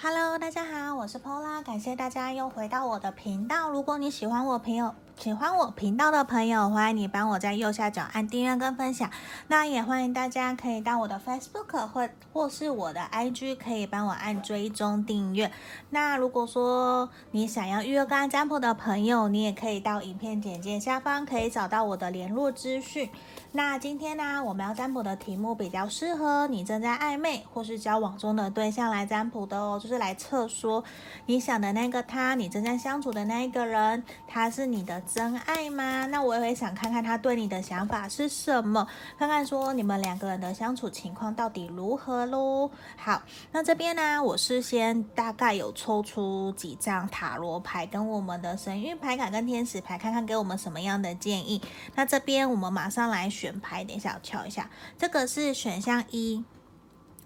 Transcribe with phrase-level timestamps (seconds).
[0.00, 3.68] Hello，大家好，我是 Pola，感谢大家又回到我的频道。
[3.68, 9.10] 如果你喜欢我朋友，喜欢我频道的朋友，欢迎你帮我在右下角按订阅跟分享。
[9.48, 15.50] 那也欢迎大家可以到我的 Facebook 或或是我的 IG，可以帮我按追踪订阅。
[15.90, 23.10] 那如果说你想要预约个案占卜的朋友，你也可以到影片简介下方可以找到我的联络资讯。
[23.50, 30.84] 那今天呢，我们要占卜的题目比较适合你正在暧昧或是交往中的对象来占卜的哦，就是来测说
[31.26, 36.06] 你想的那个他，你正在相处的那一个人，他是你的真爱吗？
[36.06, 38.86] 那我也会想看看他对你的想法是什么，
[39.18, 42.70] 看看说你们两个人的相处情况到底如何喽。
[42.96, 51.60] 好，那这边呢，我事先大概有抽出几张塔罗牌，跟我们的神諭牌卡跟天使牌，看看给我们什么样的建议。
[51.96, 53.48] 那这边我们马上来选。
[53.48, 56.44] 选牌，等一下我敲一下，这个是选项一，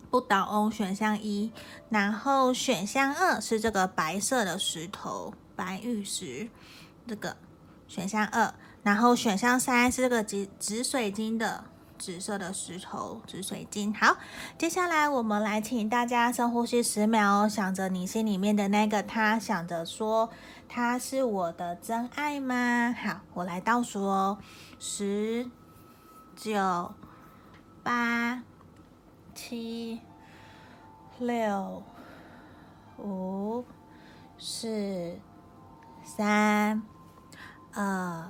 [0.08, 1.50] 不倒翁选项一，
[1.88, 6.48] 然后选项二是这个白色的石头，白玉石，
[7.08, 7.36] 这个
[7.92, 11.64] 选项二，然后选项三是这个紫紫水晶的
[11.98, 13.92] 紫色的石头，紫水晶。
[13.92, 14.16] 好，
[14.56, 20.30] 接下来我们来请大家深呼吸十秒，想着你心里面的那个他，想着说
[20.66, 22.94] 他是我的真爱吗？
[22.98, 24.38] 好，我来倒数哦，
[24.78, 25.50] 十。
[26.34, 26.94] 九、
[27.82, 28.42] 八、
[29.34, 30.00] 七、
[31.18, 31.82] 六、
[32.96, 33.62] 五、
[34.38, 35.18] 四、
[36.02, 36.82] 三、
[37.74, 38.24] 二。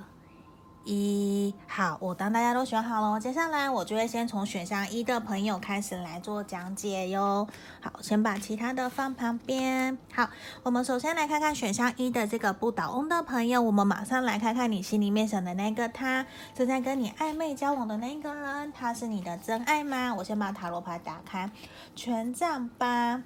[0.85, 7.47] 一好，我当大家都选好了，接下来我就会先从选项一的朋友开始来做讲解哟。
[7.79, 9.97] 好，先把其他的放旁边。
[10.13, 10.29] 好，
[10.63, 20.13] 我们首先来看看选项一的这个不倒翁的朋友，我们马上来看看你心里面想的那个他，正在跟你暧昧交往的那个人，他是你的真爱吗？
[20.15, 21.49] 我先把塔罗牌打开，
[21.95, 23.23] 权杖八，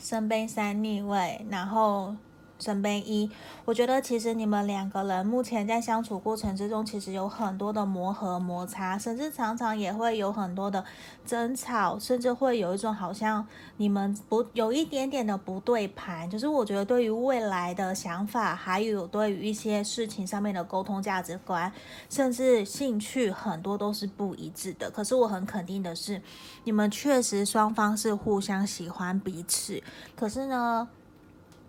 [0.00, 2.16] 圣杯三逆位，然后。
[2.62, 3.28] 圣杯一，
[3.64, 10.84] 我觉得其实你们两个人目前在相处过程之中，其实有很多的磨合摩擦，甚至常常也会有很多的
[11.26, 13.44] 争吵，甚至会有一种好像
[13.78, 16.30] 你们不有一点点的不对盘。
[16.30, 21.72] 就是我觉得对于未来的想法，还有对于一些事情上面的沟通价值观，
[22.08, 24.88] 甚至兴趣，很多都是不一致的。
[24.88, 26.22] 可是我很肯定的是，
[26.62, 29.82] 你们确实双方是互相喜欢彼此。
[30.14, 30.88] 可是呢，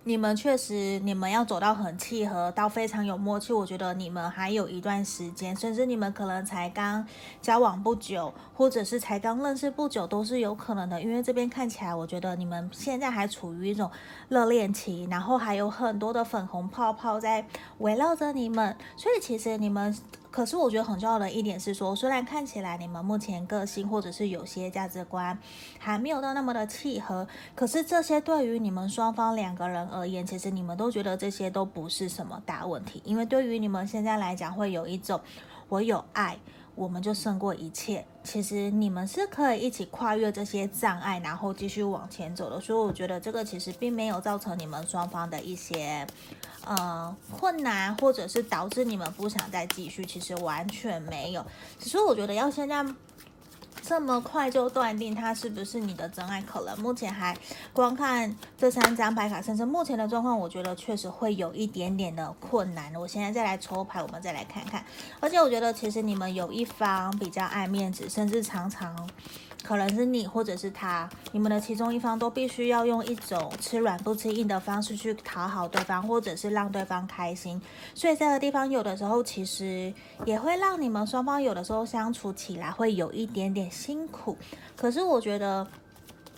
[0.05, 3.53] 你们确实，你们要走到很契合，到非常有默契。
[3.53, 7.07] 我觉得你们还有一段时间，甚至你们可能才刚
[7.41, 11.01] 交往不久，或者是才刚认识不久，都是有可能的。
[11.01, 13.89] 因为这边看起来，我觉得你们现在还处于一种
[14.27, 17.45] 热恋期，然后还有很多的粉红泡泡在
[17.77, 19.95] 围绕着你们，所以其实你们。
[20.33, 25.37] 可是我觉得很重要的一点是说，虽然看起来你们目前个性或者是有些价值观
[25.77, 35.21] 还没有到那么的契合，可是这些对于你们双方两个人而言，其实你们都觉得这些都不是什么大问题，因为对于你们现在来讲，会有一种
[35.69, 36.39] 我有爱。
[36.75, 38.03] 我们就胜过一切。
[38.23, 42.59] 其实你们是可以一起跨越这些障碍，然后继续往前走的。
[42.59, 46.07] 所以我觉得这个其实并没有造成你们双方的一些
[46.65, 50.05] 呃困难，或者是导致你们不想再继续。
[50.05, 51.45] 其实完全没有。
[51.79, 52.85] 只是我觉得要现在。
[53.85, 56.41] 这么快就断定他是不是你的真爱？
[56.41, 57.37] 可能目前还
[57.73, 62.95] 光看这三张牌卡，甚至目前的状况，我觉得确实会有一点点的困难。
[62.95, 64.85] 我现在再来抽牌，我们再来看看。
[65.19, 69.09] 而且我觉得其实你们有一方比较爱面子，甚至常常。
[69.63, 77.61] 可能是你，或者是他，你们的其中一方都必须要用一种吃软不吃硬的方式去讨好对方，或者是让对方开心。
[77.95, 79.93] 所以这个地方有的时候其实
[80.25, 84.37] 也会让你们双方有的时候相处起来会有一点点辛苦。
[84.77, 85.67] 可是我觉得。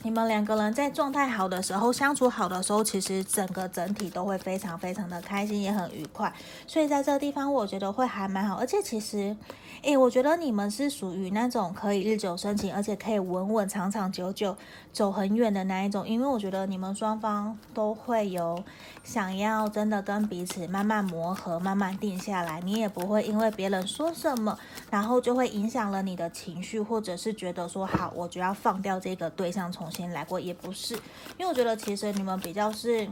[0.04, 6.32] 你们两个人在状态好的时候，相处好的时候，其实整个整体都会非常非常的开心，也很愉快。
[6.68, 8.56] 所以在这个地方，我觉得会还蛮好。
[8.56, 9.36] 而且其实，
[9.82, 14.56] 诶，我觉得你们是属于那种可以日久生情，而且可以稳稳长长久久
[14.92, 16.08] 走很远的那一种。
[16.08, 18.64] 因为我觉得你们双方都会有
[19.04, 22.60] 想要真的跟彼此慢慢磨合，慢慢定下来。
[22.62, 24.58] 你也不会因为别人说什么，
[24.90, 30.12] 然后就会影响了你的情绪，或者是觉得说好，我就要放掉这个对象，重新。
[30.12, 30.94] 来过也不是，
[31.38, 33.08] 因为我觉得其实你们比较是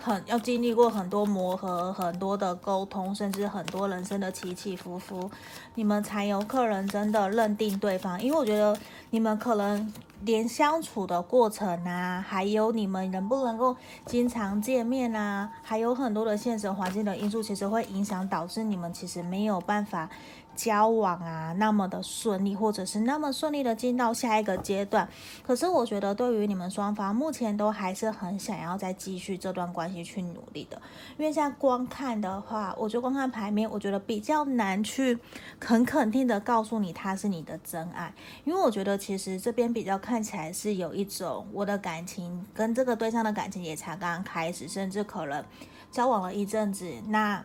[0.00, 5.30] 很要经历过很多磨合、很多的沟通，甚至很多人生的起起伏伏，
[5.74, 8.20] 你们才有可能真的认定对方。
[8.22, 8.76] 因为我觉得
[9.10, 9.92] 你们可能
[10.22, 20.08] 连相处的过程啊，还有你们能不能够经常见面啊，还有很多的现实环境的因素，其实会影响导致你们其实没有办法。
[20.54, 25.08] 交往啊，那么的顺利，或者是那么顺利的进到下一个阶段。
[25.42, 30.80] 可是我觉得，对于你们双方，目前都还是很想要再继续这段关系去努力的。
[31.16, 35.18] 因为现在光看的话，我觉得光看牌面，我觉得比较难去
[35.60, 38.12] 很肯定的告诉你他是你的真爱。
[38.44, 45.44] 因为我觉得其实这边比较看起来是有一种我的感情跟这个对象的感情也才刚刚开始，甚至可能
[45.90, 47.44] 交往了一阵子，那。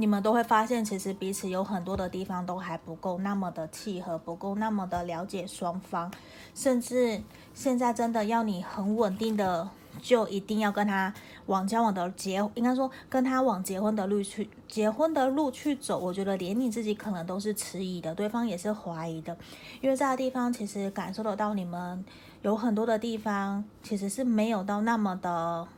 [0.00, 6.10] 你们都会发现，其实彼此有很多的地方都还不够那么的契合，不够那么的了解双方，
[6.54, 7.20] 甚至
[7.52, 9.68] 现在真的要你很稳定的，
[10.00, 11.12] 就一定要跟他
[11.46, 15.98] 往交往的结，应该说跟他往结婚的路去，结婚的路去走。
[15.98, 19.36] 我觉得连你自己可能都是迟疑的，对方也是怀疑的，
[19.82, 22.02] 因为这个地方其实感受得到你们
[22.40, 25.68] 有很多的地方其实是没有到那么的。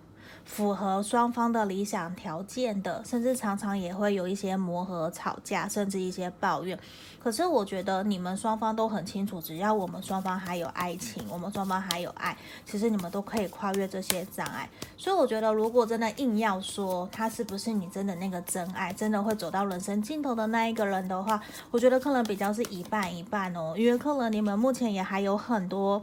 [0.44, 6.79] 符合双方的理想条件的，甚至常常也会有一些磨合、吵架，甚至一些抱怨。
[7.23, 12.37] 可是我觉得你们双方都很清楚，只要我们双方还有爱情，我们双方还有爱，
[12.67, 14.69] 其实你们都可以跨越这些障碍。
[14.97, 21.41] 所以我觉得，如果真的硬要说他是不是你真的那个真爱，真的会走到人生尽头的那一个人的话，
[21.71, 26.03] 我觉得可能比较是一半一半哦，因为可能你们目前也还有很多。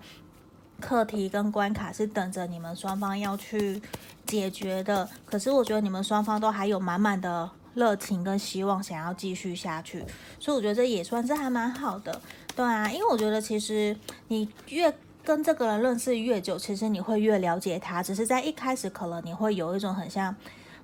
[0.79, 3.81] 课题跟关卡是等着你们双方要去
[4.25, 10.03] 解决的，可是我觉得你们双方都还有满满的热情跟希望想要继续下去，
[10.39, 12.21] 所以我觉得这也算是还蛮好的，
[12.55, 13.95] 对啊，因为我觉得其实
[14.29, 14.93] 你越
[15.23, 20.35] 跟这个人认识越久，其实你会越了解他，只是在一开始可能你会有一种很像。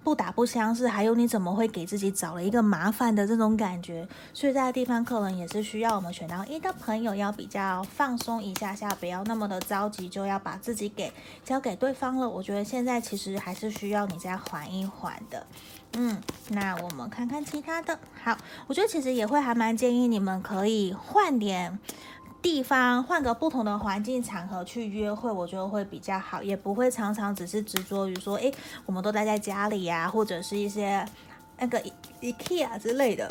[0.06, 4.08] 不打不相识，还有你怎么会给自己找了一个麻烦的这种感觉？
[4.36, 11.12] 所以在地方可能也是需要我们选到一的朋友要比较放松一下下，不要那么的着急，就要把自己给
[11.44, 12.30] 交给对方了。
[12.30, 15.48] 我觉得现在其实还是需要你再缓一缓的。
[15.98, 17.98] 嗯，那我们看看其他的。
[18.24, 18.38] 好，
[18.68, 21.80] 我觉得其实也会还蛮建议你们可以换点。
[22.46, 28.54] 地方换个不同的环境场合去约会，我觉得会比较好，也不会常常只是执着于说，诶，
[28.86, 31.04] 我们都待在家里呀，或者是一些
[31.58, 31.82] 那个
[32.22, 33.28] IKEA 之类的。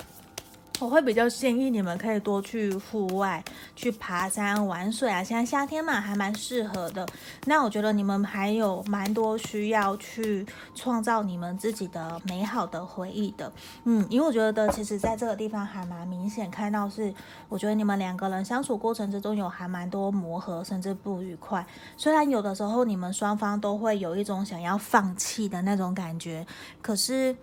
[0.81, 3.43] 我会比较建议你们可以多去户外，
[3.77, 5.23] 去爬山、玩水啊。
[5.23, 7.07] 现在夏天嘛，还蛮适合的。
[7.47, 10.45] 那我觉得你们还有蛮多需要去
[10.75, 13.51] 创造你们自己的美好的回忆的。
[13.85, 17.15] 嗯，因为我觉得其实在这个地方还蛮明显看到是，
[17.49, 21.65] 我觉得你们两个人相处过程之中有还蛮多磨合，甚至不愉快。
[21.97, 26.45] 虽然有的时候你们双方都会有一种想要放弃的那种感觉，
[26.83, 27.35] 可是。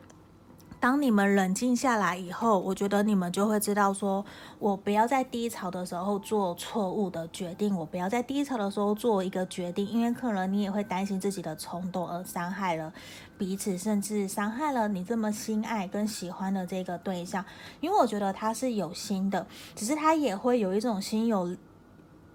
[0.81, 4.25] 当你们冷静下来以后，我觉得你们就会知道说，
[4.57, 12.91] 我不要在低潮的时候做错误的决定，我不要在低潮的时候做一个决定，因为可能你也会担心自己的冲动而伤害了
[13.37, 17.45] 彼此，甚至伤害了你这么心爱跟喜欢的这个对象。
[17.79, 19.45] 因为我觉得他是有心的，
[19.75, 21.55] 只是他也会有一种心有。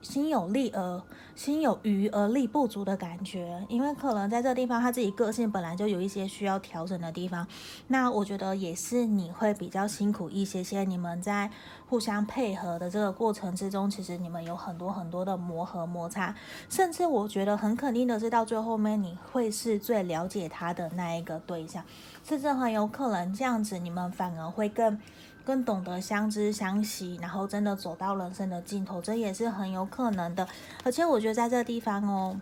[0.02, 1.02] 心有力而
[1.36, 7.46] 心有余而力不足的感觉，因为可能在这个地方他自己个性本来就有一些需要调整的地方，
[7.88, 10.82] 那我觉得也是你会比较辛苦一些些。
[10.82, 11.50] 你们在
[11.88, 16.34] 互相配合的这个过程之中，其实你们有很多很多的磨合摩擦，
[16.70, 21.84] 甚至我觉得很肯定的是，到最后面你会是最了解他的那一个对象，
[22.24, 24.98] 甚至很有可能这样子，你们反而会更。
[25.46, 30.44] 更懂得相知相惜，然后真的走到人生的尽头，这也是很有可能的。
[30.82, 32.40] 而且我觉在这个地方哦，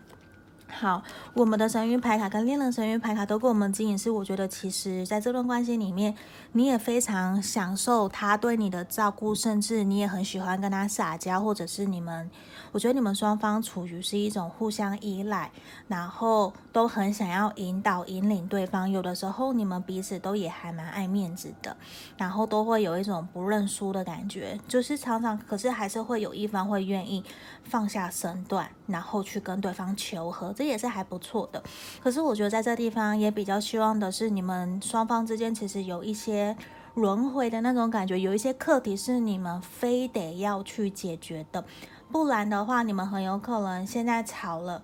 [0.67, 1.03] 好，
[1.35, 6.15] 我们的神諭牌卡跟恋人神諭牌卡都给我们指引，是我觉得其实在这段关系里面，
[6.53, 12.31] 你也非常享受他对你的照顾，甚至你也很喜欢跟他撒娇，或者是你们。
[12.73, 15.53] 我觉得你们双方处于是一种互相依赖，
[15.87, 18.91] 然后都很想要引导、引领对方。
[18.91, 21.77] 有的时候你们彼此都也还蛮爱面子的，
[22.17, 27.23] 然后都会有一种不认输的感觉，就是常常，可是还是会有一方会愿意
[27.65, 31.63] 放下身段，然后去跟对方求和，这也是还不错的。
[32.03, 36.57] 可是我觉得在这地方也比较希望的是，你们双方之间其实有一些
[36.95, 41.65] 轮回的那种感觉，有一些课题是你们非得要去解决的。
[42.13, 44.81] 不然的话，你们很有可能现在吵了。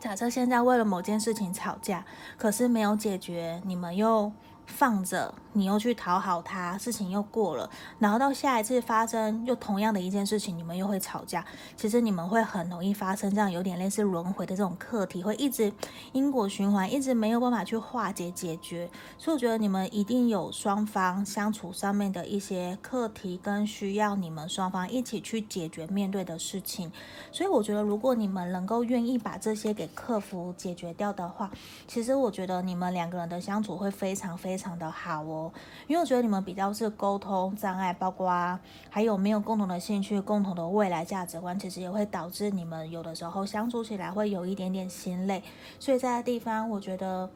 [0.00, 2.04] 假设现在为了某件事情吵架，
[2.38, 4.32] 可是没有解决，你们又
[4.70, 11.44] 放着，你又去讨好他，事情又过了，然后到下一次发生又同样的一件事情，你们又会吵架。
[11.76, 15.70] 其实你们会很容易发生这样有点类似轮回的这种课题，会一直
[16.12, 18.88] 因果循环，一直没有办法去化解解决。
[19.18, 26.90] 所以我觉得你们一定有双方相处上面的一些课题跟需要你们双方一起去解决面对的事情。
[27.32, 31.50] 所以我觉得如果你们能够愿意把这些给克服解决掉的话，
[31.88, 34.59] 其实我觉得你们两个人的相处会非常非常。
[34.60, 35.50] 非常的好哦，
[35.86, 45.42] 因为我觉得你们比较是沟通障碍，包括还有没有共同的兴趣、共同的未来价值观，其实也会导致你们有的时候相处起来会有一点点心累。
[45.78, 47.30] 所以在地方，我觉得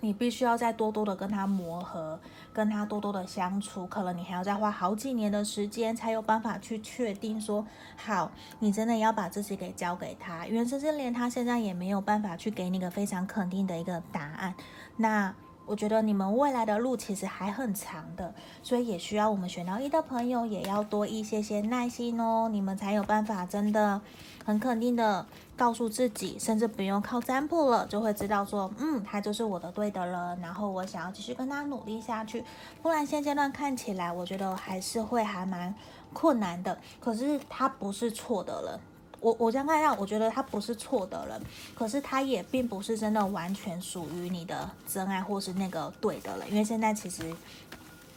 [0.00, 2.18] 你必须要再多多的跟他磨合，
[2.52, 7.64] 跟他多多的相处，可能你还要再花好几年的时间，才有办法去确定说，
[7.96, 14.54] 好，你真的要把自己给交给他，因为甚至连他现在也没有办法去给你个非常肯定的一个答案。
[14.96, 15.32] 那
[15.68, 24.00] 我觉得你们未来的路其实还很长的，所以也需要我们选到一的朋友也要多一些些耐心哦，你们才有办法真的
[24.46, 32.42] 很肯定的告诉自己，甚至不用靠占卜了，就会知道说，嗯，他就是我的对的人，然后我想要继续跟他努力下去。
[32.80, 35.74] 不然现阶段看起来，我觉得还是会还蛮
[36.14, 36.78] 困难的。
[36.98, 38.80] 可是他不是错的人。
[39.20, 41.40] 我我这样看一下，我觉得他不是错的人，
[41.74, 47.34] 可是他也并不是真的完全属于你的真爱或是那个对的人，因为现在其实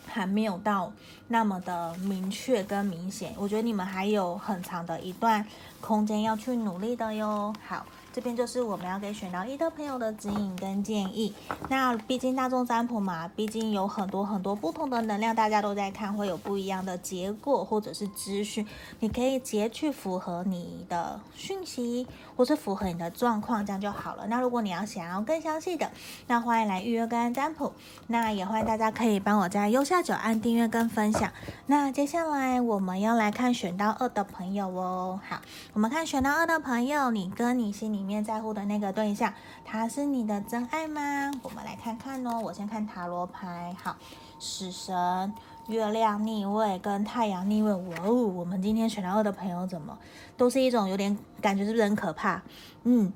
[0.08, 0.92] 还没有到
[1.28, 5.46] 那么的明确跟明显，我觉得你们还有很长的一段
[5.80, 7.54] 空间要去努力的哟。
[7.68, 7.86] 好。
[8.14, 11.34] 这边就是我们要给选到一的朋友的指引跟建议。
[11.70, 18.68] 那毕竟大众占卜嘛，毕竟有很多很多不同的能量，大家都在看，会有不一样的结果或者是资讯。
[19.00, 24.28] 你可以截去符合你的讯息，或是符合你的状况，这样就好了。
[24.28, 25.90] 那如果你要想要更详细的，
[26.28, 27.72] 那欢迎来预约个案占卜。
[28.08, 31.32] 那也欢迎大家可以帮我在右下角按订阅跟分享。
[31.68, 35.18] 那接下来我们要来看选到二的朋友哦。
[35.30, 35.40] 好，
[35.72, 38.01] 我们看选到二的朋友，你跟你心里。
[38.02, 39.32] 里面在乎的那个对象，
[39.64, 41.32] 他是你的真爱吗？
[41.44, 42.42] 我们来看看哦。
[42.44, 43.96] 我先看塔罗牌，好，
[44.40, 45.32] 死神、
[45.68, 47.72] 月亮逆位跟太阳逆位。
[47.72, 49.96] 哇哦，我们今天选到二的朋友怎么
[50.36, 52.42] 都是一种有点感觉，是不是很可怕？
[52.86, 53.14] 嗯。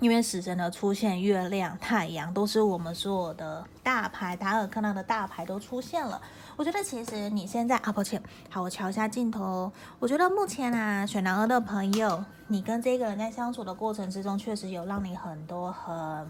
[0.00, 6.20] 因为死神的出现，月亮、太阳都是我们所有的大牌，达尔看到的大牌都出现了。
[6.54, 9.72] 我觉得其实你现在啊，抱歉，好，我瞧一下镜头。
[9.98, 16.26] 我觉得目前啊，选男二的朋友，你跟这个人在相处的过程之中，确实有让你很多很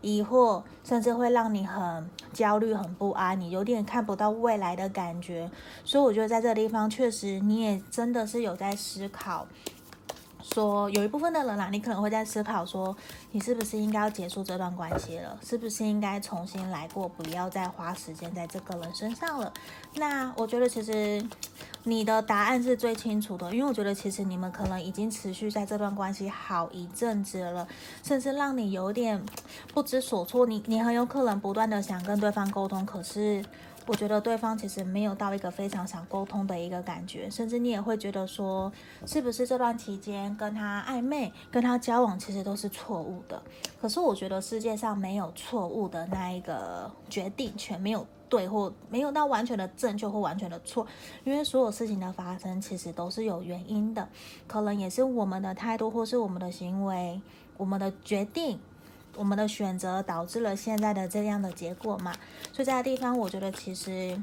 [0.00, 5.50] 疑惑，甚至会让你很焦虑、很不安，你有点看不到未来的感觉。
[5.84, 9.46] 所以我觉得在这个地方，确实你也真的是有在思考。
[10.52, 12.94] 说有一部分的人啦、你可能会在思考说，
[13.32, 15.38] 你是不是应该要结束这段关系了？
[15.42, 19.50] 是不是应该重新来过，不要再花时间在这个人身上了？
[19.94, 21.26] 那我觉得其实
[21.84, 27.66] 你的答案是最清楚的，因为我觉得其实你们可能已经持续在这段关系好一阵子了，
[28.02, 29.24] 甚至让你有点
[29.72, 30.44] 不知所措。
[30.44, 33.42] 你你很有可能不断的想跟对方沟通，可是。
[33.86, 38.72] 我觉得对方其实没有到一个非常想沟通的一个感觉，甚至你也会觉得说，
[39.06, 43.42] 是不是这段期间跟他暧昧、跟他交往，其实都是错误的。
[43.78, 50.86] 可是我觉得世界上没有错误的那一个决定权，没有对或没有到完全的正确或完全的错，
[51.24, 54.08] 因为所有事情的发生其实都是有原因的，
[54.46, 57.20] 可能也是我们的态度或是我们的行为、
[57.58, 58.58] 我们的决定。
[59.16, 62.12] 我们的选择导致了现在的这样的结果嘛？
[62.52, 64.20] 所以这个地方，我觉得其实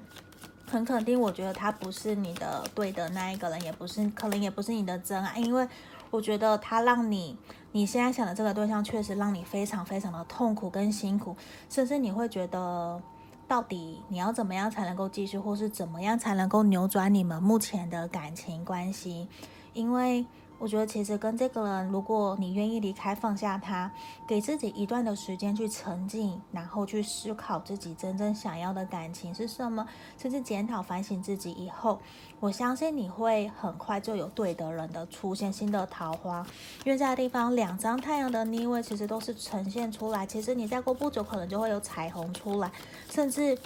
[0.68, 5.68] 很肯定，我觉得他不是你的对的那一个人，也不是，可能也不是你的真爱，因为
[6.10, 7.38] 我觉得他让你
[7.72, 11.36] 你现在想的这个对象，确实让你非常非常的痛苦跟辛苦，
[11.70, 13.02] 甚至你会觉得，
[13.48, 19.28] 到底你要怎么样才能够继续，或是怎么样才能够扭转你们目前的感情关系？
[19.74, 20.26] 因为。
[20.62, 23.92] 我觉得其实跟这个人，如果你愿意离开、放下他，
[24.28, 29.84] 给自己一段的时间去沉静，然后去思考自己真正想要的感情是什么，
[30.20, 32.00] 甚至检讨反省自己以后，
[32.40, 36.46] 我相信你会很快就有对的人的出现，新的桃花。
[36.86, 42.72] 因为这个地方两张太阳的逆位其实都是呈现出来，其实你再过不久可能就会有彩虹出来，
[43.10, 43.58] 甚至。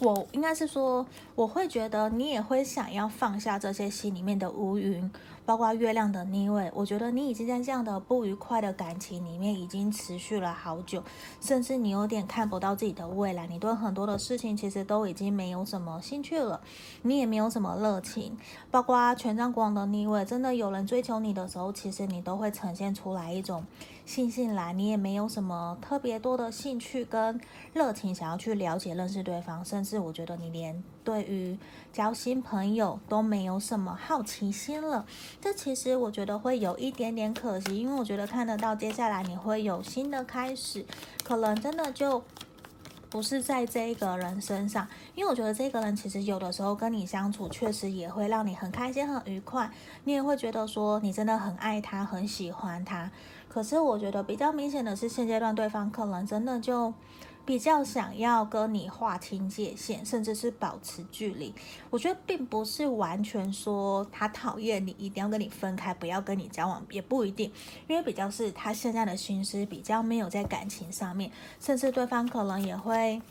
[0.00, 5.10] 我应该是说，我会觉得你也会想要放下这些心里面的乌云，
[5.48, 11.02] 包括月亮的逆位，我觉得你已经在这样的不愉快的感情里面已经持续了好久，
[11.40, 16.60] 甚至你有点看不到自己的未来，你对很多的事情其实都已经没有什么兴趣了，
[17.00, 18.36] 你也没有什么热情。
[18.70, 23.64] 包括权杖国王的逆位，真的有人追求你的时候，其实你都会呈现出来一种
[24.06, 27.40] 悻悻然，你也没有什么特别多的兴趣跟
[27.72, 31.56] 热情想要去了解认识对方，甚至我觉得你连对于
[31.90, 35.06] 交新朋友都没有什么好奇心了。
[35.40, 40.84] 这其实我觉得会有一点点可惜，因为我觉得看得到接下来你会有新的开始，
[41.24, 42.22] 可能真的就
[43.08, 49.70] 不是在这一个人身上，因为我觉得这个人其实有的时候跟你相处，确实也会让你很开心、很愉快，
[50.04, 53.10] 你也会觉得说你真的很爱他、很喜欢他。
[53.48, 56.92] 可是我觉得比较明显的是，现阶段对方可能真的就。
[57.48, 61.54] 比较想要跟你划清界限，甚至是保持距离。
[61.88, 67.50] 我觉得并不是完全说他讨厌你，一定要跟你分开，不要跟你交往，也不一定。
[67.86, 73.22] 因为比较是他现在的心思比较没有在感情上面，甚至对方可能也会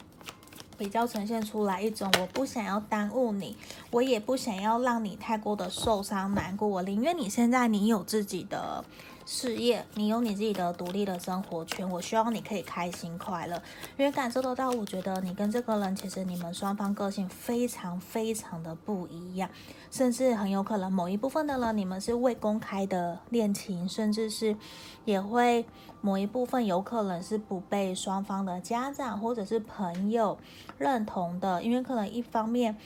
[0.79, 3.55] 比较呈现出来一种我不想要耽误你，
[3.91, 8.83] 我也不想要让你太过的受伤难过，我宁愿你现在你有自己的。
[9.29, 13.61] 事业，你有你自己的独立的生活圈，我希望你可以开心快乐，
[13.97, 19.49] 因为感受得到，我觉得你跟这个人其实你们双方个性非常非常的不一样，
[19.91, 24.55] 甚至很有可能某一部分的人你们是未公开的恋情，甚至是
[25.03, 25.65] 也会
[25.99, 30.37] 某一部分有可能是不被双方的家长或者是朋友
[30.77, 32.77] 认同的，因为可能一方面，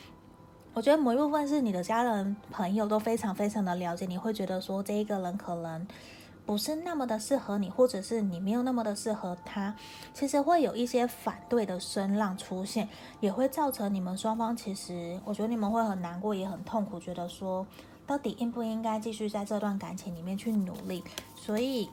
[0.74, 5.88] 我觉得某一部分是你的家人朋友都非常非常的了解，你会觉得说这一个人可能。
[6.46, 9.76] 不是那么的适合你，或者是你没有那么的适合他，
[10.14, 17.66] 其实会有一些反对的声浪出现，也会造成你们双方其实，我觉得你们会很难过，也很痛苦，觉得说
[18.06, 21.04] 到底应不应该继续在这段感情里面去努力。
[21.36, 21.90] 所以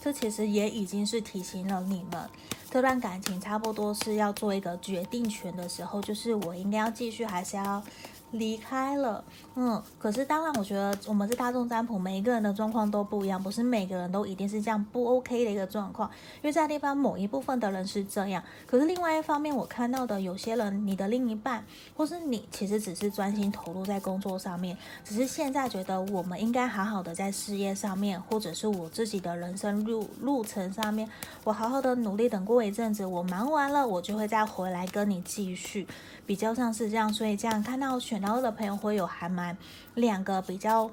[0.00, 2.30] 这其实也已经是提醒了你们，
[2.70, 7.82] 这段感情差不多是要做一个决定权的时候，就是我应该要继续还是要。
[8.30, 9.22] 离开了，
[9.54, 16.10] 嗯，可是当然，我觉得我们是大众占卜，每一个人的状况都不一样，不是每个人都一定是这样不 OK 的一个状况，
[16.42, 21.64] 因为在地方某一部分的人是这样，可是另外一方面，我看到的有些人，你的另一半
[21.96, 31.08] 或是你，其实只是专心投入在工作上面，只是现在觉得我们应该好好的在事业上面，或者是我自己的人生路路程上面，
[31.44, 35.86] 我好好的努力，等过一阵子我忙完了，我就会再回来跟你继续，
[36.26, 38.23] 比较像是这样，所以这样看到选。
[38.24, 39.54] 然后的朋友会有还蛮
[39.96, 40.90] 两个比较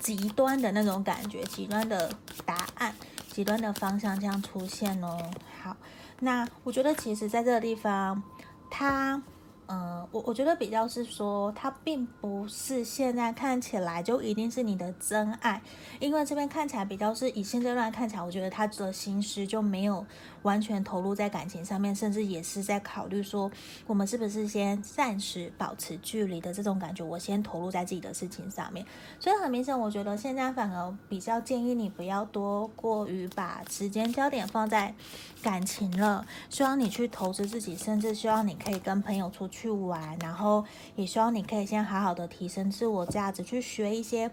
[0.00, 2.12] 极端的那种感觉，极端的
[2.44, 2.92] 答案，
[3.30, 5.30] 极端的方向这样出现哦。
[5.62, 5.76] 好，
[6.18, 8.20] 那我觉得其实在这个地方，
[8.68, 9.22] 他。
[9.68, 15.62] 嗯，我我觉得比较是说，他并不是现在看起来就一定是你的真爱，
[15.98, 20.04] 因为这边看起来比较是以现阶段看起来，我觉得他的心思就没有
[20.42, 23.50] 完全投入在感情上面，甚至也是在考虑说，
[23.86, 28.86] 我们是不是先暂时保持距离的这种感觉，我先投入在自己的事情上面。
[29.20, 34.94] 所以很明显，我觉得现在反而比较建议你不要多过于把时间焦点放在
[35.42, 39.72] 感情了，希望你去投资自己，甚至希望你可以跟朋友出去。
[39.72, 40.64] 玩，然后
[40.96, 44.30] 也希望你可以先好好的提升自我价值，去学一些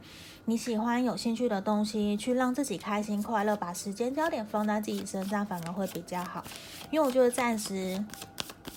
[0.49, 6.43] 你喜欢、有兴趣的东西，去让自己开心快乐，把时间焦点放在自己身上，反而会比较好。
[6.89, 8.03] 因为我就是暂时。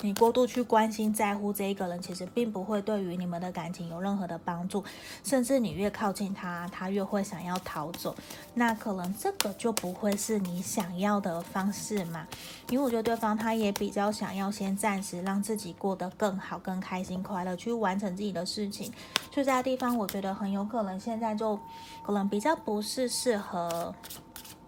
[0.00, 4.82] 你过度去关心、在乎这一个人，其实并不会对于你们的感情有任何的帮助，
[5.22, 8.14] 甚至你越靠近他，他越会想要逃走。
[8.54, 12.26] 那可能这个就不会是你想要的方式嘛？
[12.70, 18.92] 因为我觉得对方他也比较想要先暂时让自己过得更好、更开心、快乐，去完成自己的事情。
[19.32, 21.58] 所以这个地方，我觉得很有可能现在就
[22.04, 23.94] 可能比较不是适合。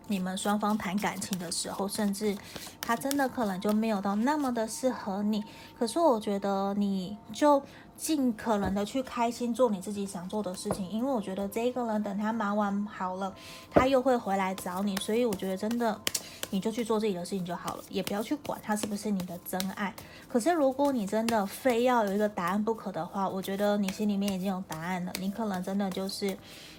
[0.06, 2.36] 你们双方谈感情的时候，甚至
[2.80, 5.42] 他真的可能就没有到那么的适合你。
[5.78, 7.62] 可是我觉得你就
[7.96, 13.32] 尽可能的去开心做你自己想做的事情，因为我觉得这个人等他忙完好了，
[13.70, 14.96] 他又会回来找你。
[14.96, 15.98] 所以我觉得真的，
[16.54, 19.92] 你就去做自己的事情就好了，也不要去管他是不是你的真爱。
[20.28, 26.36] 可是如果你真的非要有一个答案不可的话，我觉得你心里面已经有答案了，你可能真的就是。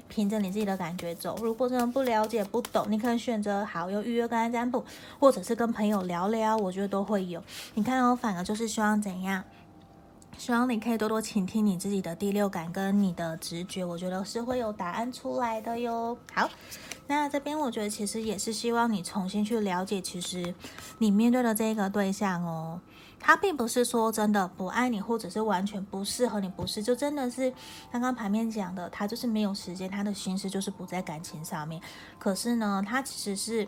[0.07, 4.85] 凭着你自己的感觉走，如果真的不了解、不懂，你可能选择好又预约跟他占卜，
[5.19, 7.41] 或者是跟朋友聊聊，我觉得都会有。
[7.73, 9.43] 你看哦，反而就是希望怎样？
[10.37, 16.17] 希望你可以多多倾听你自己的第六感跟你的直觉，我觉得是会有答案出来的哟。
[16.33, 16.49] 好，
[17.07, 20.53] 那这边我觉得其实也是希望你重新去了解，其实
[20.99, 22.79] 你面对的这个对象哦。
[23.17, 27.51] 他并不是说真的不爱你，或者是完全不适合你，不是，就真的是
[27.91, 31.81] 刚刚牌面讲的，他就是没有时间，他的心思就是不在感情上面。
[32.19, 33.67] 可是呢，他其实是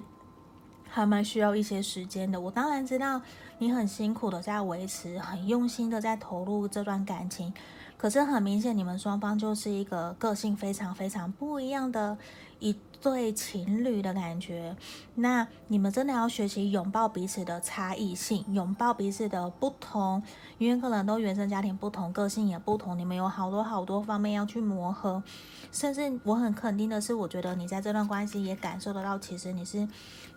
[0.98, 2.42] 还蛮需要一些时间的。
[2.42, 3.22] 我当然知道
[3.60, 7.54] 你很辛苦的在维持，很用心的在投入这段感情，
[7.98, 12.18] 可是很明显，你们双方就是一个个性非常非常不一样的
[12.60, 12.76] 一。
[13.10, 14.76] 对情侣的感觉，
[15.16, 20.22] 那你们真的要学习拥抱彼此的差异性，拥抱彼此的不同，
[20.58, 25.24] 因为可能都原生家庭不同，个性也不同，你们有好多好多方面要去磨合。
[25.72, 29.88] 甚至我很肯定的是，我觉得你在这段关系也感受得到，其实你是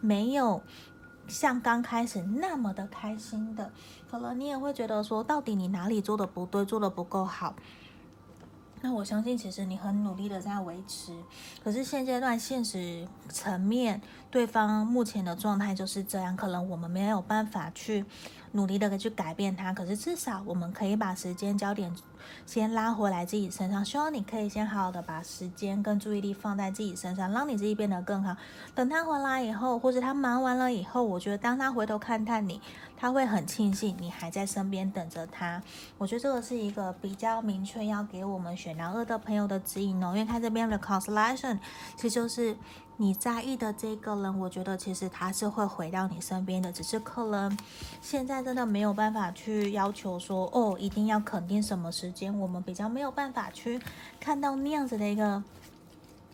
[0.00, 0.62] 没有
[1.26, 3.72] 像刚开始那么的开心的，
[4.08, 7.56] 可能你也会觉得说，到底你哪里做的不对，做的不够好。
[8.82, 11.12] 那我相信，其实你很努力的在维持，
[11.62, 18.04] 可是现阶段现实层面，对方目前的状态就是这样，可能我们没有办法去
[18.52, 21.94] 努力的去改变他，可是至少我们可以把时间焦点
[22.46, 28.36] 先拉回来自己身上，希望你可以先好好的把时间跟注意力放在自己身上，让你自己变得更好。
[28.74, 32.60] 等他回来以后，或者他忙完了以后，我觉得当他回头看看你，
[32.96, 35.62] 他会很庆幸你还在身边等着他。
[35.98, 41.58] 我觉得这个是一个比较明确要给我们选到二的朋友的指引哦，因为他这边的 constellation
[41.96, 42.56] 其实就是。
[43.00, 47.58] 你在意的这个人，我觉得其实他是会回到你身边的，只是可能
[48.02, 53.80] 现在真的没有办法去要求说，哦，一定要肯定什么时间，我们比较没有办法去
[54.20, 55.42] 看到那样子的一个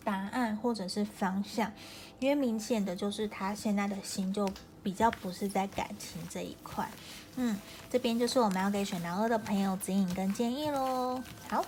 [0.03, 1.71] 答案或者是方向，
[2.19, 4.51] 因为明显的就是他现在的心就
[4.83, 6.91] 比较不是在感情这一块。
[7.37, 7.57] 嗯，
[7.89, 11.23] 这边就是我们要给选到二的朋友指引跟建议喽。
[11.49, 11.65] 好。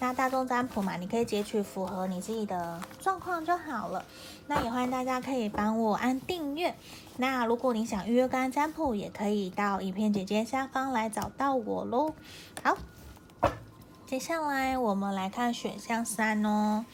[0.00, 4.04] 那大众占卜嘛，你可以截取符合你自己的状况就好了。
[4.46, 6.74] 那也欢迎大家可以帮我按订阅。
[7.18, 12.14] 那如果你想预约个案占卜，也可以到影片简介下方来找到我喽。
[12.64, 12.78] 好，
[14.06, 16.86] 接下来我们来看选项三哦。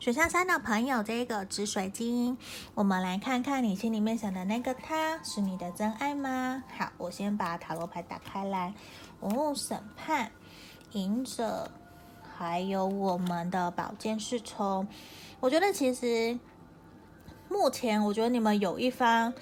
[0.00, 2.36] 选项三的朋友，这个紫水晶，
[2.74, 6.64] 我们来看看你心里面想的那个他是你的真爱吗？
[6.78, 8.72] 好，我先把塔罗牌打开来。
[9.20, 10.30] 哦，审判，
[10.92, 11.70] 隐者。
[12.36, 14.88] 还有我们的保健侍从，
[15.38, 16.36] 我觉得其实
[17.48, 19.32] 目前，我觉得你们有一方，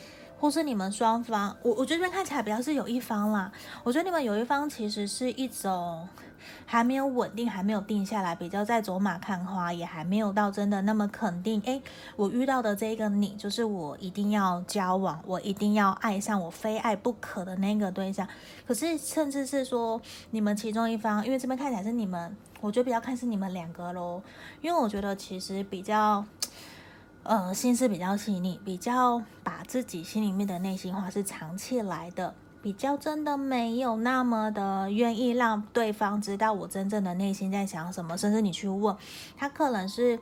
[0.42, 3.52] 或是你们双方，我我觉得这边看起来比较是有一方啦。
[3.84, 6.08] 我觉得你们有一方其实是一种
[6.66, 11.62] 还没有稳定，还没有定下来，比较在走马看花，也还没有到真的那么肯定。
[11.64, 11.80] 诶，
[12.16, 18.26] 我遇到的这个你，就是我一定要交往，我一定要爱上，我非爱不可的那个对象。
[18.66, 20.02] 可是，甚至是说
[20.32, 22.36] 你们其中一方，因为这边看起来是你们。
[22.60, 24.22] 我觉得比较看是你们两个喽，
[24.60, 26.24] 因为我觉得其实比较，
[27.24, 38.96] 呃，心思比较细腻，比较把自己心里面的内心话是藏起来的，比较真的没有那么的愿意让对方知道我真正的内心在想什么，甚至你去问
[39.36, 40.18] 他，可能是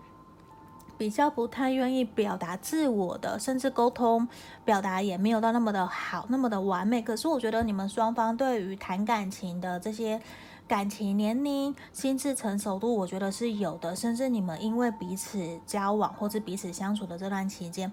[1.01, 4.29] 比较不太愿意表达自我的，甚至沟通
[4.67, 7.01] 表达也没有到那么的好，那么的完美。
[7.01, 10.21] 可是我觉得你们双方对于谈感情的这些。
[10.69, 13.97] 感情年龄、心智成熟度，我觉得是有的。
[13.97, 17.91] 甚至你们因为彼此交往或者彼此相处的这段期间，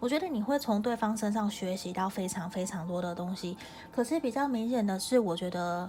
[0.00, 3.56] 我觉得你会从对方身上学习到非常非常多的东西。
[3.92, 5.88] 可是比较明显的是，我觉得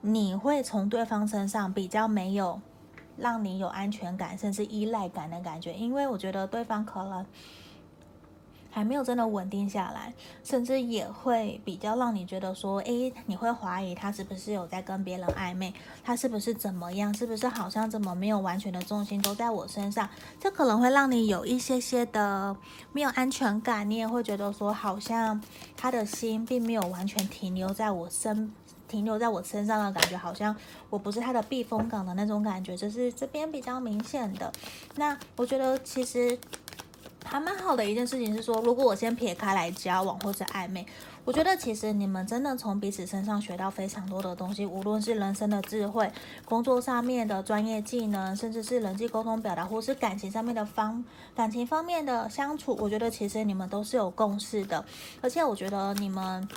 [0.00, 2.60] 你会从对方身上比较没有
[3.16, 7.24] 让你有安全感，甚至依赖感的感觉，因为我觉得对方可能。
[8.68, 10.12] 还没有真的稳定下来，
[10.44, 15.72] 甚至也会比较让你觉得说，诶，你会怀疑他是不是有在跟别人暧昧，
[16.04, 20.06] 他是不是怎么样，是不是好像怎么没有完全的重心都在我身上，
[20.38, 22.54] 这可能会让你有一些些的
[22.92, 25.42] 没有安全感，你也会觉得说，好像
[25.74, 28.52] 他的心并没有完全停留在我身，
[28.88, 30.54] 停留在我身上的感觉，好像
[30.90, 34.52] 我不是他的避风港的那种感觉，就是这边比较明显的。
[34.96, 36.38] 那我觉得其实。
[37.28, 40.86] 还蛮好的一件事情是说，如果我先撇开来交往或者暧昧，
[41.24, 46.08] 我觉得其实你们真的从彼此身上学到非常多的东西，无论是人生的智慧、
[46.44, 54.84] 工作上面的专业技能，甚至是人际沟通表达，或是感情上面的方感情方面的相处，我觉得其实你们都是有共识的，
[55.20, 56.48] 而且我觉得你们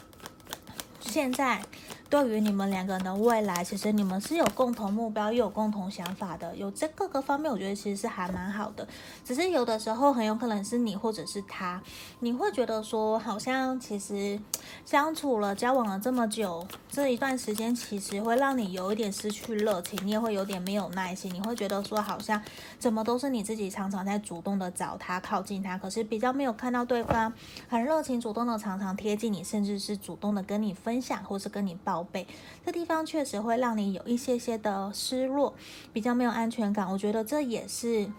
[1.00, 1.64] 现在。
[2.10, 6.56] 对于你们两个人的未来，其实你们是有共同目标，又有共同想法的。
[6.56, 8.88] 有这各个方面，我觉得其实是还蛮好的。
[9.24, 11.80] 只是有的时候很有可能是你或者是他，
[12.22, 14.40] 你会觉得说，好像其实
[14.86, 22.42] 相处了、交往了这么久，这一段时间其实会让你有一点失去热情，你也会有点没有耐心，你会觉得说好像
[22.80, 27.32] 怎么都是你自己常常在主动的找他、靠近他，可是比较没有看到对方
[27.68, 32.26] 很热情、主动的常常贴近你，甚至是主动的跟你分享或是跟你报报备，
[32.66, 35.54] 这地方确实会让你有一些些的失落，
[35.92, 36.90] 比较没有安全感。
[36.90, 38.10] 我觉得这也是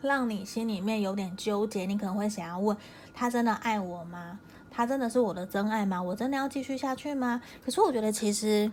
[0.00, 2.74] 让你心里面有点纠结，你可能会想要问。
[3.12, 4.40] 他真的爱我吗？
[4.70, 6.02] 他真的是我的真爱吗？
[6.02, 7.42] 我真的要继续下去吗？
[7.62, 8.72] 可是我觉得，其实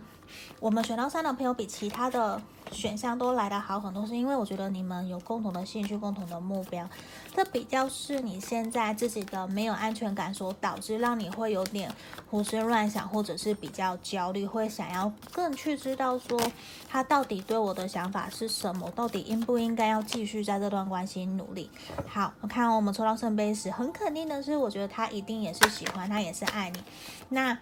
[0.60, 2.40] 我们选到三的朋友比其他的。
[2.72, 6.88] 选项都来得好很多，是因为我觉得你们有共同的兴趣、共同的目标，
[7.36, 11.92] 这比较是你现在自己的没有安全感所导致，让你会有点
[12.30, 16.40] 胡思乱想，或者是比较焦虑，会想要更去知道说
[16.88, 21.70] 他到底对我的想法是什么，到底应不应该要继续在这段关系努力。
[22.08, 26.82] 好，我看我们抽到圣杯时，很肯定的是，我觉得他一定也是喜欢，他也是爱你。
[27.28, 27.58] 那。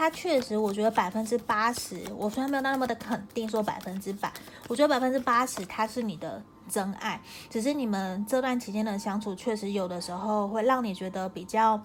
[0.00, 4.32] 他确实，我觉得百分之八十，我虽然没有那么的肯定说百分之百，
[4.66, 11.78] 我觉得百分之八十他是你的真爱，只是你们这段期间的相处，确实有的时候会让你觉得比较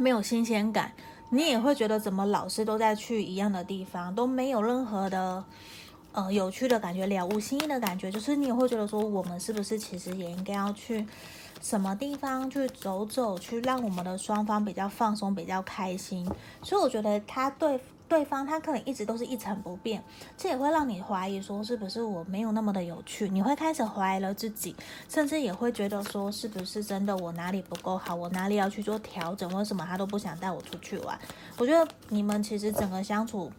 [0.00, 0.90] 没有新鲜感，
[1.30, 5.44] 你也会觉得怎么老是都在去一样的地方，都没有任何的
[6.12, 11.06] 呃有趣的感觉，了无新意的感觉，就是你也会觉得说，我们是不是其实也应该要去。
[11.60, 16.28] 什么地方去走走，去让我们的双方比较放松，比较开心。
[16.60, 20.02] 所以我觉得他对对方，他可能一直都是一成不变，
[20.36, 23.28] 这也会让你怀疑说，是不是我没有那么的有趣？
[23.28, 24.74] 你会开始怀疑了自己，
[25.08, 29.48] 甚至也会觉得说，是不是真的我哪里不够好，我哪里要去做调整？
[29.56, 31.16] 为什么他都不想带我出去玩？
[31.58, 33.52] 我觉得你们其实整个相处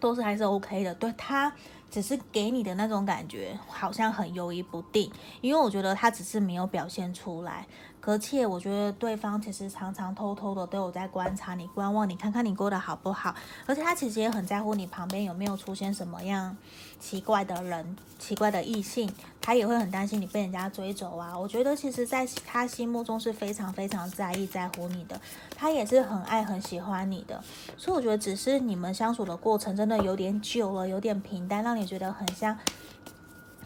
[0.00, 1.52] 都是还是 OK 的，对他。
[1.88, 7.64] 只是给你的那种感觉好像很犹豫不定，因为我觉得他只是没有表现出来。
[8.02, 13.34] 而且我觉得对方其实常常偷偷的都有在观察你、观望你，看看你过得好不好。
[13.66, 16.56] 而且他其实也很在乎你旁边有没有出现什么样
[17.00, 21.38] 奇怪的人、奇怪的异性，他也会很担心你被人家追走啊。
[21.38, 25.20] 我觉得其实在他心目中是非常非常在意、在乎你的，
[25.56, 27.42] 他也是很爱、很喜欢你的。
[27.76, 32.58] 所以我觉得只是你们相处的过程真的有点久了，有点平淡，让你觉得很像。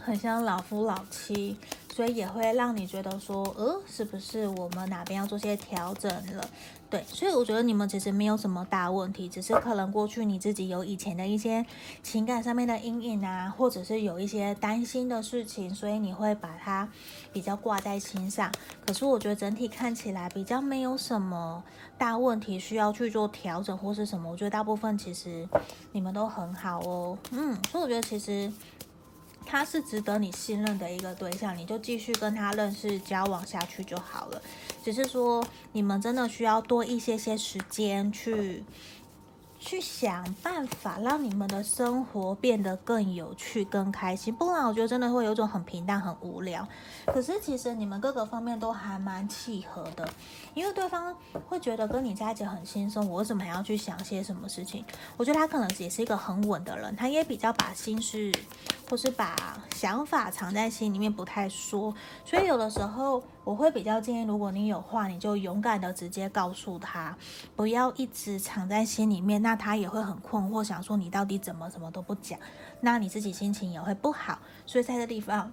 [0.03, 1.59] 很像老夫老妻，
[2.01, 6.43] 所以也会让你觉得说，呃，是不是我们哪边要做些调整了？
[6.89, 11.67] 对，所以我觉得你们其实没有什么大问题，只是可能过去你自己有以前的一些
[12.03, 16.89] 情感上面的阴影啊，或者是有一些担心的事情，所以你会把它
[17.35, 18.51] 比较挂在心上。
[18.87, 21.63] 可是我觉得整体看起来比较没有什么
[21.99, 24.31] 大问题需要去做调整或是什么。
[24.31, 25.47] 我觉得大部分其实
[25.93, 28.51] 你们都很好哦，嗯，所以我觉得其实。
[29.45, 34.43] 他是值得你信任的一个对象，你就继续跟他认识交往下去就好了。
[34.85, 38.63] 只是说，你们真的需要多一些些时间去。
[39.61, 46.67] 去想办法让你们的生活变得更有趣、更开心，不然我觉得真的会有一种很平淡、很无聊。
[47.07, 50.09] 可是其实你们各个方面都还蛮契合的，
[50.55, 51.15] 因为对方
[51.47, 54.83] 会觉得跟你在一起很轻松，我为什么还要去想些什么事情？
[55.19, 58.33] 我觉得他可能也是一个很稳的人，他也比较把心事
[58.89, 61.95] 或是把想法藏在心里面，不太说。
[62.25, 63.23] 所以有的时候。
[63.43, 67.17] 我会比较建议，如果你有话，你就勇敢的直接告诉他，
[67.57, 72.39] 不要一直藏在心里面，那那他也会很困惑，想说你到底怎么什么都不讲，
[72.81, 74.39] 那你自己心情也会不好。
[74.65, 75.51] 所以在这地方。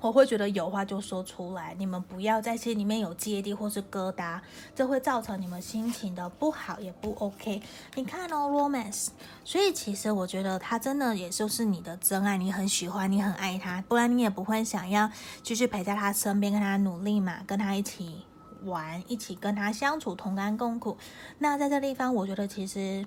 [0.00, 4.40] 我会觉得有话就说出来，你们不要在心里面有芥蒂或是疙瘩，
[4.74, 7.62] 这会造成你们心情的不好，也不 OK。
[7.94, 9.10] 你看哦，Romance，
[9.44, 15.08] 所以其实我觉得他真的也就是你的真爱，你很喜欢，你很爱他，不然你也不会想要
[15.44, 18.26] 继续陪在他身边，跟他努力嘛，跟他一起
[18.64, 20.96] 玩，一起跟他相处，同甘共苦。
[21.38, 23.06] 那在这地方，我觉得其实。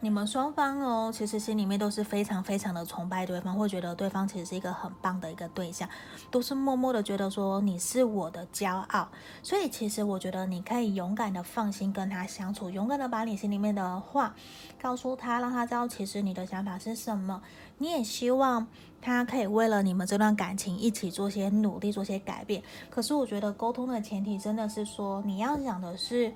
[0.00, 5.88] 你们双方哦，其实心里面都是非常非常的崇拜对方，会觉得对方其实是一个很棒的一个对象，
[6.30, 9.08] 都是默默的觉得说你是我的骄傲。
[9.42, 14.34] 所以其实我觉得你可以勇敢的放心跟他相处，勇敢的把你心里面的话
[14.80, 17.42] 告诉他，让他知道其实你的想法是什么。
[17.78, 18.66] 你也希望
[19.00, 22.62] 他可以为了你们这段感情一起做些努力，做些改变。
[22.90, 26.34] 可是我觉得沟通的前提真的是说你要讲的是。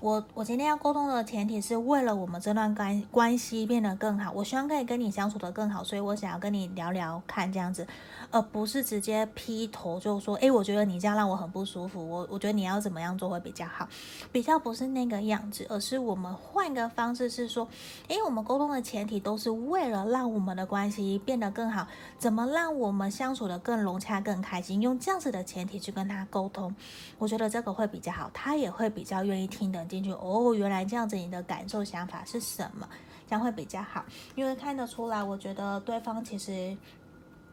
[0.00, 7.86] 我我今天要沟通的前提是为了我们这段关关系变得更好，我希望可以跟你相处得更好，所以我想要跟你聊聊看这样子，
[8.30, 13.86] 而不是直接劈头就说，诶，我觉得你这样让我很不舒服，我我觉得你要怎么样做会比较好，
[14.32, 17.68] 比较不是那个样子，而是我们换个方式是说，
[18.08, 21.86] 诶，我们沟通的前提都是为了让我们的关系变得更好，
[22.16, 26.74] 怎么让我们相处得更融洽、更开心，用这样子的前提去跟他沟通，
[27.18, 29.86] 我觉得这个会比较好，他也会比较愿意听的。
[29.90, 30.12] 进去。
[30.12, 32.88] 哦，原来这样子，你的感受、想法是什么？
[33.28, 36.76] 这样会比较好，因为看得出来，我觉得对方其实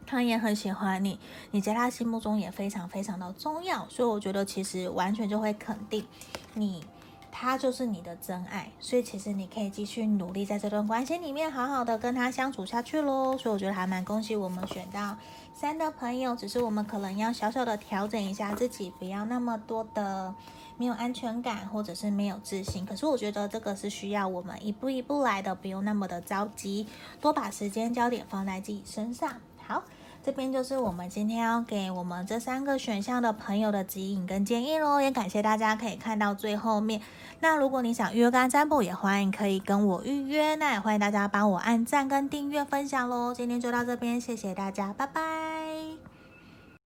[0.06, 1.18] 他也很喜欢你，
[1.50, 6.06] 你在他心目中也非常非常的重要，所以我觉得其实完全就会肯定
[6.54, 6.84] 你。
[7.30, 13.36] 他就是你的真爱，所以其实你可以继续努力在这段关系里面，好好的跟他相处下去喽。
[13.38, 15.16] 所以我觉得还蛮恭喜我们选到
[15.54, 20.34] 三的朋友，只是我们可能要小小的调整一下自己，不要那么多的
[20.78, 22.86] 没有安全感或者是没有自信。
[22.86, 26.86] 可是我觉得这个是需要我们一步一步来的，不用那么的着急，
[27.20, 29.30] 多把时间焦点放在自己身上。
[29.66, 29.82] 好。
[30.20, 37.00] 这边就是我们今天要给我们这三个选项的朋友的指引跟建议喽，也感谢大家可以看到最后面。
[37.40, 40.56] 那如果你想预约个案占卜，也欢迎可以跟我预约。
[40.56, 43.32] 那也欢迎大家帮我按赞跟订阅分享喽。
[43.32, 45.47] 今天就到这边，谢谢大家，拜拜。